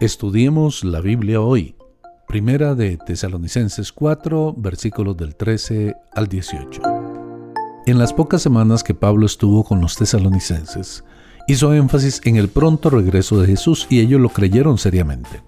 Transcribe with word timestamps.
Estudiemos 0.00 0.84
la 0.84 1.00
Biblia 1.00 1.40
hoy. 1.40 1.74
Primera 2.28 2.76
de 2.76 2.98
Tesalonicenses 2.98 3.90
4, 3.90 4.54
versículos 4.56 5.16
del 5.16 5.34
13 5.34 5.96
al 6.14 6.28
18. 6.28 6.80
En 7.84 7.98
las 7.98 8.12
pocas 8.12 8.40
semanas 8.40 8.84
que 8.84 8.94
Pablo 8.94 9.26
estuvo 9.26 9.64
con 9.64 9.80
los 9.80 9.96
tesalonicenses, 9.96 11.02
hizo 11.48 11.74
énfasis 11.74 12.20
en 12.22 12.36
el 12.36 12.48
pronto 12.48 12.90
regreso 12.90 13.40
de 13.40 13.48
Jesús 13.48 13.88
y 13.90 13.98
ellos 13.98 14.20
lo 14.20 14.28
creyeron 14.28 14.78
seriamente. 14.78 15.42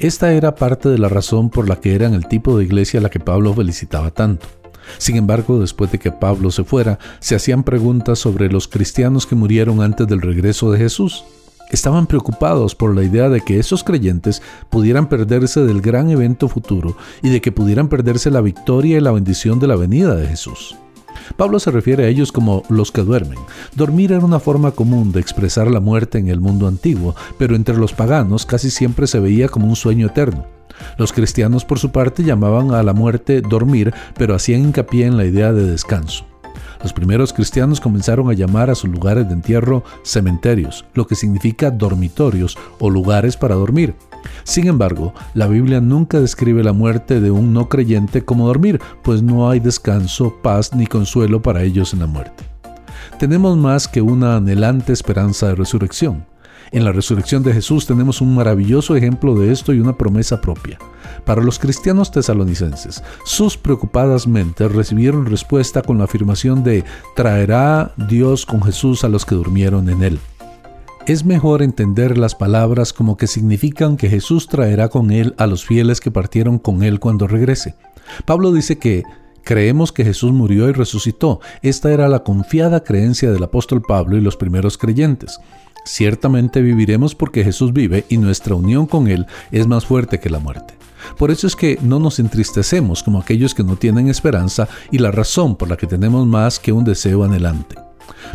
Esta 0.00 0.32
era 0.32 0.56
parte 0.56 0.88
de 0.88 0.98
la 0.98 1.08
razón 1.08 1.48
por 1.48 1.68
la 1.68 1.76
que 1.76 1.94
eran 1.94 2.12
el 2.12 2.26
tipo 2.26 2.58
de 2.58 2.64
iglesia 2.64 2.98
a 2.98 3.04
la 3.04 3.10
que 3.10 3.20
Pablo 3.20 3.54
felicitaba 3.54 4.10
tanto. 4.10 4.48
Sin 4.98 5.14
embargo, 5.14 5.60
después 5.60 5.92
de 5.92 6.00
que 6.00 6.10
Pablo 6.10 6.50
se 6.50 6.64
fuera, 6.64 6.98
se 7.20 7.36
hacían 7.36 7.62
preguntas 7.62 8.18
sobre 8.18 8.50
los 8.50 8.66
cristianos 8.66 9.26
que 9.26 9.36
murieron 9.36 9.80
antes 9.80 10.08
del 10.08 10.22
regreso 10.22 10.72
de 10.72 10.78
Jesús. 10.78 11.24
Estaban 11.70 12.06
preocupados 12.06 12.74
por 12.74 12.94
la 12.94 13.02
idea 13.02 13.28
de 13.28 13.40
que 13.40 13.58
esos 13.58 13.82
creyentes 13.82 14.42
pudieran 14.70 15.08
perderse 15.08 15.60
del 15.64 15.80
gran 15.80 16.10
evento 16.10 16.48
futuro 16.48 16.96
y 17.22 17.30
de 17.30 17.40
que 17.40 17.52
pudieran 17.52 17.88
perderse 17.88 18.30
la 18.30 18.40
victoria 18.40 18.98
y 18.98 19.00
la 19.00 19.12
bendición 19.12 19.58
de 19.58 19.66
la 19.66 19.76
venida 19.76 20.14
de 20.14 20.26
Jesús. 20.26 20.76
Pablo 21.36 21.58
se 21.58 21.70
refiere 21.70 22.04
a 22.04 22.08
ellos 22.08 22.30
como 22.30 22.62
los 22.68 22.92
que 22.92 23.02
duermen. 23.02 23.38
Dormir 23.74 24.12
era 24.12 24.24
una 24.24 24.38
forma 24.38 24.70
común 24.70 25.12
de 25.12 25.20
expresar 25.20 25.70
la 25.70 25.80
muerte 25.80 26.18
en 26.18 26.28
el 26.28 26.40
mundo 26.40 26.68
antiguo, 26.68 27.14
pero 27.38 27.56
entre 27.56 27.76
los 27.76 27.92
paganos 27.92 28.46
casi 28.46 28.70
siempre 28.70 29.06
se 29.06 29.18
veía 29.18 29.48
como 29.48 29.66
un 29.66 29.76
sueño 29.76 30.06
eterno. 30.06 30.46
Los 30.98 31.12
cristianos 31.12 31.64
por 31.64 31.78
su 31.78 31.90
parte 31.90 32.22
llamaban 32.22 32.72
a 32.72 32.82
la 32.82 32.92
muerte 32.92 33.40
dormir, 33.40 33.94
pero 34.16 34.34
hacían 34.34 34.62
hincapié 34.62 35.06
en 35.06 35.16
la 35.16 35.24
idea 35.24 35.52
de 35.52 35.64
descanso. 35.64 36.26
Los 36.82 36.92
primeros 36.92 37.32
cristianos 37.32 37.80
comenzaron 37.80 38.30
a 38.30 38.34
llamar 38.34 38.70
a 38.70 38.74
sus 38.74 38.90
lugares 38.90 39.26
de 39.28 39.34
entierro 39.34 39.84
cementerios, 40.02 40.84
lo 40.94 41.06
que 41.06 41.14
significa 41.14 41.70
dormitorios 41.70 42.56
o 42.78 42.90
lugares 42.90 43.36
para 43.36 43.54
dormir. 43.54 43.94
Sin 44.44 44.66
embargo, 44.66 45.14
la 45.34 45.46
Biblia 45.46 45.80
nunca 45.80 46.20
describe 46.20 46.62
la 46.62 46.72
muerte 46.72 47.20
de 47.20 47.30
un 47.30 47.52
no 47.52 47.68
creyente 47.68 48.24
como 48.24 48.46
dormir, 48.46 48.80
pues 49.02 49.22
no 49.22 49.48
hay 49.48 49.60
descanso, 49.60 50.34
paz 50.42 50.74
ni 50.74 50.86
consuelo 50.86 51.42
para 51.42 51.62
ellos 51.62 51.92
en 51.92 52.00
la 52.00 52.06
muerte. 52.06 52.44
Tenemos 53.18 53.56
más 53.56 53.88
que 53.88 54.02
una 54.02 54.36
anhelante 54.36 54.92
esperanza 54.92 55.48
de 55.48 55.54
resurrección. 55.54 56.26
En 56.72 56.84
la 56.84 56.92
resurrección 56.92 57.42
de 57.42 57.52
Jesús 57.52 57.86
tenemos 57.86 58.20
un 58.20 58.34
maravilloso 58.34 58.96
ejemplo 58.96 59.34
de 59.34 59.52
esto 59.52 59.72
y 59.72 59.80
una 59.80 59.96
promesa 59.96 60.40
propia. 60.40 60.78
Para 61.24 61.42
los 61.42 61.58
cristianos 61.58 62.10
tesalonicenses, 62.10 63.02
sus 63.24 63.56
preocupadas 63.56 64.26
mentes 64.26 64.72
recibieron 64.72 65.26
respuesta 65.26 65.82
con 65.82 65.98
la 65.98 66.04
afirmación 66.04 66.64
de 66.64 66.84
traerá 67.14 67.92
Dios 68.08 68.46
con 68.46 68.62
Jesús 68.62 69.04
a 69.04 69.08
los 69.08 69.24
que 69.24 69.34
durmieron 69.34 69.88
en 69.88 70.02
él. 70.02 70.18
Es 71.06 71.24
mejor 71.24 71.62
entender 71.62 72.18
las 72.18 72.34
palabras 72.34 72.92
como 72.92 73.16
que 73.16 73.28
significan 73.28 73.96
que 73.96 74.08
Jesús 74.08 74.48
traerá 74.48 74.88
con 74.88 75.12
él 75.12 75.34
a 75.38 75.46
los 75.46 75.64
fieles 75.64 76.00
que 76.00 76.10
partieron 76.10 76.58
con 76.58 76.82
él 76.82 76.98
cuando 76.98 77.28
regrese. 77.28 77.76
Pablo 78.24 78.52
dice 78.52 78.78
que 78.78 79.04
Creemos 79.46 79.92
que 79.92 80.04
Jesús 80.04 80.32
murió 80.32 80.68
y 80.68 80.72
resucitó. 80.72 81.38
Esta 81.62 81.92
era 81.92 82.08
la 82.08 82.24
confiada 82.24 82.82
creencia 82.82 83.30
del 83.30 83.44
apóstol 83.44 83.80
Pablo 83.80 84.16
y 84.16 84.20
los 84.20 84.36
primeros 84.36 84.76
creyentes. 84.76 85.38
Ciertamente 85.86 86.62
viviremos 86.62 87.14
porque 87.14 87.44
Jesús 87.44 87.72
vive 87.72 88.04
y 88.08 88.18
nuestra 88.18 88.56
unión 88.56 88.86
con 88.86 89.06
Él 89.06 89.24
es 89.52 89.68
más 89.68 89.86
fuerte 89.86 90.18
que 90.18 90.28
la 90.28 90.40
muerte. 90.40 90.74
Por 91.16 91.30
eso 91.30 91.46
es 91.46 91.54
que 91.54 91.78
no 91.80 92.00
nos 92.00 92.18
entristecemos 92.18 93.04
como 93.04 93.20
aquellos 93.20 93.54
que 93.54 93.62
no 93.62 93.76
tienen 93.76 94.08
esperanza 94.08 94.68
y 94.90 94.98
la 94.98 95.12
razón 95.12 95.54
por 95.54 95.68
la 95.68 95.76
que 95.76 95.86
tenemos 95.86 96.26
más 96.26 96.58
que 96.58 96.72
un 96.72 96.82
deseo 96.82 97.22
anhelante. 97.22 97.76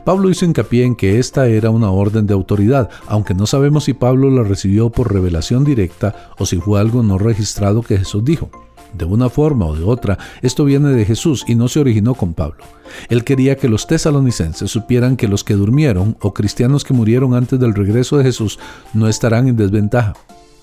Pablo 0.06 0.30
hizo 0.30 0.46
hincapié 0.46 0.86
en 0.86 0.96
que 0.96 1.20
esta 1.20 1.48
era 1.48 1.72
una 1.72 1.92
orden 1.92 2.26
de 2.26 2.34
autoridad, 2.34 2.90
aunque 3.06 3.34
no 3.34 3.46
sabemos 3.46 3.84
si 3.84 3.94
Pablo 3.94 4.30
la 4.30 4.44
recibió 4.44 4.90
por 4.90 5.14
revelación 5.14 5.66
directa 5.66 6.32
o 6.38 6.46
si 6.46 6.56
fue 6.58 6.80
algo 6.80 7.04
no 7.04 7.18
registrado 7.18 7.82
que 7.82 7.98
Jesús 7.98 8.24
dijo. 8.24 8.50
De 8.94 9.06
una 9.06 9.30
forma 9.30 9.66
o 9.66 9.76
de 9.76 9.84
otra, 9.84 10.18
esto 10.42 10.66
viene 10.66 10.90
de 10.90 11.06
Jesús 11.06 11.46
y 11.48 11.56
no 11.56 11.68
se 11.68 11.80
originó 11.80 12.14
con 12.14 12.34
Pablo. 12.34 12.64
Él 13.10 13.24
quería 13.24 13.56
que 13.56 13.70
los 13.70 13.88
tesalonicenses 13.88 14.70
supieran 14.70 15.16
que 15.16 15.28
los 15.28 15.44
que 15.44 15.54
durmieron 15.54 16.18
o 16.22 16.34
cristianos 16.34 16.84
que 16.84 16.94
murieron 16.94 17.34
antes 17.34 17.60
del 17.60 17.74
regreso 17.74 18.18
de 18.18 18.26
Jesús 18.26 18.60
no 18.94 19.08
estarán 19.08 19.48
en 19.48 19.56
desventaja. 19.56 20.14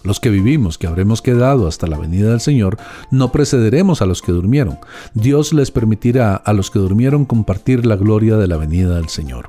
Los 0.04 0.20
que 0.20 0.30
vivimos, 0.30 0.78
que 0.78 0.86
habremos 0.86 1.22
quedado 1.22 1.66
hasta 1.66 1.86
la 1.86 1.98
venida 1.98 2.30
del 2.30 2.40
Señor, 2.40 2.76
no 3.10 3.32
precederemos 3.32 4.00
a 4.00 4.06
los 4.06 4.22
que 4.22 4.32
durmieron. 4.32 4.78
Dios 5.14 5.52
les 5.52 5.70
permitirá 5.70 6.36
a 6.36 6.52
los 6.52 6.70
que 6.70 6.78
durmieron 6.78 7.24
compartir 7.24 7.84
la 7.84 7.96
gloria 7.96 8.36
de 8.36 8.46
la 8.46 8.56
venida 8.56 8.94
del 8.96 9.08
Señor. 9.08 9.48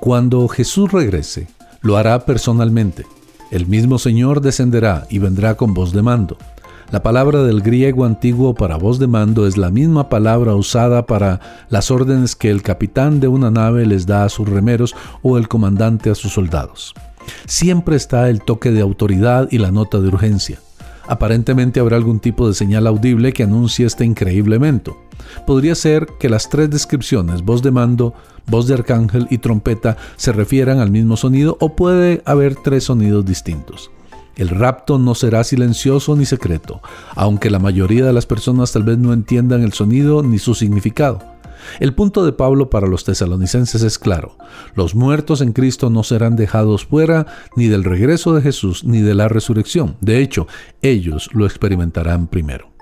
Cuando 0.00 0.48
Jesús 0.48 0.90
regrese, 0.90 1.48
lo 1.82 1.96
hará 1.96 2.24
personalmente. 2.24 3.04
El 3.50 3.66
mismo 3.66 3.98
Señor 3.98 4.40
descenderá 4.40 5.06
y 5.10 5.18
vendrá 5.18 5.56
con 5.56 5.74
voz 5.74 5.92
de 5.92 6.02
mando. 6.02 6.38
La 6.92 7.02
palabra 7.02 7.42
del 7.42 7.62
griego 7.62 8.04
antiguo 8.04 8.54
para 8.54 8.76
voz 8.76 8.98
de 8.98 9.06
mando 9.06 9.46
es 9.46 9.56
la 9.56 9.70
misma 9.70 10.10
palabra 10.10 10.54
usada 10.54 11.06
para 11.06 11.40
las 11.70 11.90
órdenes 11.90 12.36
que 12.36 12.50
el 12.50 12.60
capitán 12.60 13.18
de 13.18 13.28
una 13.28 13.50
nave 13.50 13.86
les 13.86 14.04
da 14.04 14.24
a 14.24 14.28
sus 14.28 14.46
remeros 14.46 14.94
o 15.22 15.38
el 15.38 15.48
comandante 15.48 16.10
a 16.10 16.14
sus 16.14 16.34
soldados. 16.34 16.92
Siempre 17.46 17.96
está 17.96 18.28
el 18.28 18.42
toque 18.42 18.70
de 18.70 18.82
autoridad 18.82 19.48
y 19.50 19.56
la 19.56 19.70
nota 19.70 20.00
de 20.00 20.08
urgencia. 20.08 20.58
Aparentemente 21.08 21.80
habrá 21.80 21.96
algún 21.96 22.20
tipo 22.20 22.46
de 22.46 22.52
señal 22.52 22.86
audible 22.86 23.32
que 23.32 23.44
anuncie 23.44 23.86
este 23.86 24.04
increíble 24.04 24.56
evento. 24.56 24.98
Podría 25.46 25.74
ser 25.74 26.06
que 26.20 26.28
las 26.28 26.50
tres 26.50 26.68
descripciones, 26.68 27.40
voz 27.40 27.62
de 27.62 27.70
mando, 27.70 28.12
voz 28.46 28.66
de 28.66 28.74
arcángel 28.74 29.28
y 29.30 29.38
trompeta, 29.38 29.96
se 30.16 30.30
refieran 30.32 30.78
al 30.78 30.90
mismo 30.90 31.16
sonido 31.16 31.56
o 31.58 31.74
puede 31.74 32.20
haber 32.26 32.54
tres 32.54 32.84
sonidos 32.84 33.24
distintos. 33.24 33.90
El 34.36 34.48
rapto 34.48 34.98
no 34.98 35.14
será 35.14 35.44
silencioso 35.44 36.16
ni 36.16 36.24
secreto, 36.24 36.80
aunque 37.14 37.50
la 37.50 37.58
mayoría 37.58 38.04
de 38.04 38.12
las 38.12 38.26
personas 38.26 38.72
tal 38.72 38.84
vez 38.84 38.98
no 38.98 39.12
entiendan 39.12 39.62
el 39.62 39.72
sonido 39.72 40.22
ni 40.22 40.38
su 40.38 40.54
significado. 40.54 41.20
El 41.80 41.94
punto 41.94 42.24
de 42.24 42.32
Pablo 42.32 42.70
para 42.70 42.86
los 42.86 43.04
tesalonicenses 43.04 43.82
es 43.82 43.98
claro. 43.98 44.36
Los 44.74 44.94
muertos 44.94 45.40
en 45.40 45.52
Cristo 45.52 45.90
no 45.90 46.02
serán 46.02 46.36
dejados 46.36 46.86
fuera 46.86 47.26
ni 47.56 47.68
del 47.68 47.84
regreso 47.84 48.34
de 48.34 48.42
Jesús 48.42 48.84
ni 48.84 49.00
de 49.00 49.14
la 49.14 49.28
resurrección. 49.28 49.96
De 50.00 50.18
hecho, 50.18 50.46
ellos 50.80 51.30
lo 51.32 51.46
experimentarán 51.46 52.26
primero. 52.26 52.72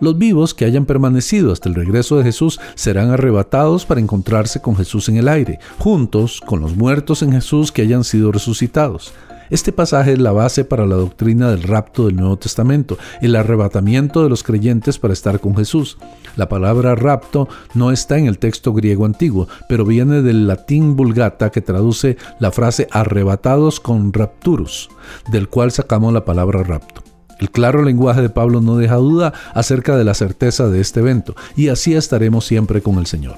Los 0.00 0.18
vivos 0.18 0.54
que 0.54 0.64
hayan 0.64 0.86
permanecido 0.86 1.52
hasta 1.52 1.68
el 1.68 1.74
regreso 1.74 2.18
de 2.18 2.24
Jesús 2.24 2.60
serán 2.74 3.10
arrebatados 3.10 3.86
para 3.86 4.00
encontrarse 4.00 4.60
con 4.60 4.76
Jesús 4.76 5.08
en 5.08 5.16
el 5.16 5.28
aire, 5.28 5.60
juntos 5.78 6.40
con 6.44 6.60
los 6.60 6.76
muertos 6.76 7.22
en 7.22 7.32
Jesús 7.32 7.72
que 7.72 7.82
hayan 7.82 8.04
sido 8.04 8.32
resucitados. 8.32 9.12
Este 9.50 9.72
pasaje 9.72 10.12
es 10.12 10.18
la 10.18 10.32
base 10.32 10.64
para 10.64 10.86
la 10.86 10.96
doctrina 10.96 11.50
del 11.50 11.62
rapto 11.62 12.06
del 12.06 12.16
Nuevo 12.16 12.36
Testamento, 12.36 12.98
el 13.22 13.34
arrebatamiento 13.34 14.22
de 14.22 14.28
los 14.28 14.42
creyentes 14.42 14.98
para 14.98 15.14
estar 15.14 15.40
con 15.40 15.56
Jesús. 15.56 15.96
La 16.36 16.48
palabra 16.48 16.94
rapto 16.94 17.48
no 17.74 17.90
está 17.90 18.18
en 18.18 18.26
el 18.26 18.38
texto 18.38 18.74
griego 18.74 19.06
antiguo, 19.06 19.48
pero 19.68 19.84
viene 19.84 20.22
del 20.22 20.46
latín 20.46 20.96
vulgata 20.96 21.50
que 21.50 21.62
traduce 21.62 22.16
la 22.38 22.52
frase 22.52 22.88
arrebatados 22.90 23.80
con 23.80 24.12
rapturus, 24.12 24.90
del 25.30 25.48
cual 25.48 25.72
sacamos 25.72 26.12
la 26.12 26.24
palabra 26.24 26.62
rapto. 26.62 27.02
El 27.40 27.50
claro 27.50 27.82
lenguaje 27.82 28.20
de 28.20 28.30
Pablo 28.30 28.60
no 28.60 28.76
deja 28.76 28.96
duda 28.96 29.32
acerca 29.54 29.96
de 29.96 30.04
la 30.04 30.14
certeza 30.14 30.68
de 30.68 30.80
este 30.80 31.00
evento, 31.00 31.34
y 31.56 31.68
así 31.68 31.94
estaremos 31.94 32.44
siempre 32.44 32.82
con 32.82 32.98
el 32.98 33.06
Señor. 33.06 33.36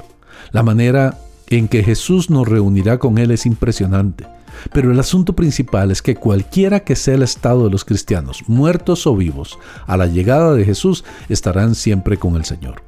La 0.52 0.62
manera 0.62 1.18
en 1.48 1.68
que 1.68 1.82
Jesús 1.82 2.30
nos 2.30 2.48
reunirá 2.48 2.98
con 2.98 3.18
Él 3.18 3.30
es 3.30 3.44
impresionante. 3.44 4.26
Pero 4.72 4.90
el 4.92 5.00
asunto 5.00 5.34
principal 5.34 5.90
es 5.90 6.02
que 6.02 6.16
cualquiera 6.16 6.80
que 6.80 6.96
sea 6.96 7.14
el 7.14 7.22
estado 7.22 7.64
de 7.64 7.70
los 7.70 7.84
cristianos, 7.84 8.42
muertos 8.46 9.06
o 9.06 9.16
vivos, 9.16 9.58
a 9.86 9.96
la 9.96 10.06
llegada 10.06 10.54
de 10.54 10.64
Jesús 10.64 11.04
estarán 11.28 11.74
siempre 11.74 12.16
con 12.16 12.36
el 12.36 12.44
Señor. 12.44 12.82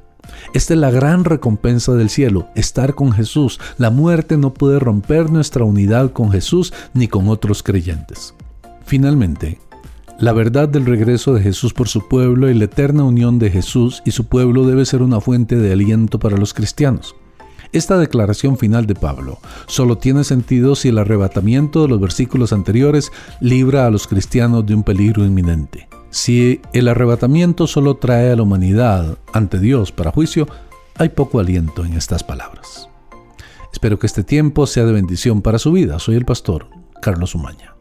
Esta 0.54 0.74
es 0.74 0.80
la 0.80 0.90
gran 0.90 1.24
recompensa 1.24 1.92
del 1.94 2.10
cielo, 2.10 2.48
estar 2.54 2.94
con 2.94 3.12
Jesús. 3.12 3.58
La 3.78 3.90
muerte 3.90 4.36
no 4.36 4.52
puede 4.52 4.78
romper 4.78 5.30
nuestra 5.30 5.64
unidad 5.64 6.12
con 6.12 6.30
Jesús 6.30 6.72
ni 6.94 7.08
con 7.08 7.28
otros 7.28 7.62
creyentes. 7.62 8.34
Finalmente, 8.84 9.58
la 10.18 10.32
verdad 10.32 10.68
del 10.68 10.86
regreso 10.86 11.34
de 11.34 11.42
Jesús 11.42 11.72
por 11.72 11.88
su 11.88 12.06
pueblo 12.06 12.50
y 12.50 12.54
la 12.54 12.64
eterna 12.64 13.04
unión 13.04 13.38
de 13.38 13.50
Jesús 13.50 14.02
y 14.04 14.10
su 14.10 14.26
pueblo 14.26 14.66
debe 14.66 14.84
ser 14.84 15.02
una 15.02 15.20
fuente 15.20 15.56
de 15.56 15.72
aliento 15.72 16.18
para 16.18 16.36
los 16.36 16.54
cristianos. 16.54 17.16
Esta 17.72 17.96
declaración 17.96 18.58
final 18.58 18.86
de 18.86 18.94
Pablo 18.94 19.38
solo 19.66 19.96
tiene 19.96 20.24
sentido 20.24 20.76
si 20.76 20.88
el 20.88 20.98
arrebatamiento 20.98 21.82
de 21.82 21.88
los 21.88 22.00
versículos 22.00 22.52
anteriores 22.52 23.10
libra 23.40 23.86
a 23.86 23.90
los 23.90 24.06
cristianos 24.06 24.66
de 24.66 24.74
un 24.74 24.82
peligro 24.82 25.24
inminente. 25.24 25.88
Si 26.10 26.60
el 26.74 26.86
arrebatamiento 26.88 27.66
solo 27.66 27.96
trae 27.96 28.30
a 28.30 28.36
la 28.36 28.42
humanidad 28.42 29.16
ante 29.32 29.58
Dios 29.58 29.90
para 29.90 30.12
juicio, 30.12 30.46
hay 30.96 31.08
poco 31.08 31.40
aliento 31.40 31.86
en 31.86 31.94
estas 31.94 32.22
palabras. 32.22 32.90
Espero 33.72 33.98
que 33.98 34.06
este 34.06 34.22
tiempo 34.22 34.66
sea 34.66 34.84
de 34.84 34.92
bendición 34.92 35.40
para 35.40 35.58
su 35.58 35.72
vida. 35.72 35.98
Soy 35.98 36.16
el 36.16 36.26
pastor 36.26 36.66
Carlos 37.00 37.34
Umaña. 37.34 37.71